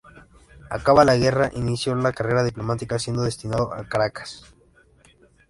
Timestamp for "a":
3.71-3.87